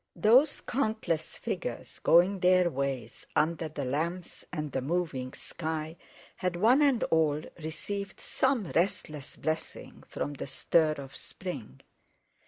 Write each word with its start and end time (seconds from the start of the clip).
Those 0.15 0.61
countless 0.61 1.37
figures, 1.37 1.99
going 1.99 2.39
their 2.39 2.71
ways 2.71 3.27
under 3.35 3.69
the 3.69 3.85
lamps 3.85 4.43
and 4.51 4.71
the 4.71 4.81
moving 4.81 5.31
sky, 5.33 5.95
had 6.37 6.55
one 6.55 6.81
and 6.81 7.03
all 7.11 7.43
received 7.61 8.19
some 8.19 8.71
restless 8.71 9.35
blessing 9.35 10.01
from 10.07 10.33
the 10.33 10.47
stir 10.47 10.93
of 10.93 11.15
spring. 11.15 11.81